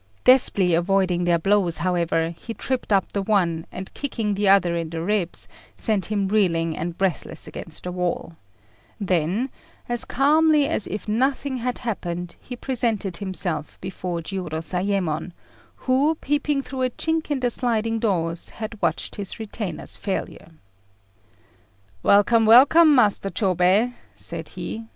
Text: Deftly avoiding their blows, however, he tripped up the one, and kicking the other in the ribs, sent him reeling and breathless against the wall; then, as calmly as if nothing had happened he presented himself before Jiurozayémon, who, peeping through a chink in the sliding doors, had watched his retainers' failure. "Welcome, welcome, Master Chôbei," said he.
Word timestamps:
Deftly 0.23 0.73
avoiding 0.73 1.25
their 1.25 1.37
blows, 1.37 1.77
however, 1.77 2.31
he 2.35 2.55
tripped 2.55 2.91
up 2.91 3.11
the 3.11 3.21
one, 3.21 3.67
and 3.71 3.93
kicking 3.93 4.33
the 4.33 4.49
other 4.49 4.75
in 4.75 4.89
the 4.89 4.99
ribs, 5.03 5.47
sent 5.77 6.05
him 6.07 6.27
reeling 6.27 6.75
and 6.75 6.97
breathless 6.97 7.47
against 7.47 7.83
the 7.83 7.91
wall; 7.91 8.35
then, 8.99 9.51
as 9.87 10.03
calmly 10.03 10.67
as 10.67 10.87
if 10.87 11.07
nothing 11.07 11.57
had 11.57 11.77
happened 11.77 12.35
he 12.39 12.55
presented 12.55 13.17
himself 13.17 13.79
before 13.79 14.21
Jiurozayémon, 14.21 15.33
who, 15.85 16.15
peeping 16.15 16.63
through 16.63 16.81
a 16.81 16.89
chink 16.89 17.29
in 17.29 17.39
the 17.39 17.51
sliding 17.51 17.99
doors, 17.99 18.49
had 18.49 18.81
watched 18.81 19.17
his 19.17 19.37
retainers' 19.39 19.97
failure. 19.97 20.49
"Welcome, 22.01 22.47
welcome, 22.47 22.95
Master 22.95 23.29
Chôbei," 23.29 23.93
said 24.15 24.49
he. 24.49 24.87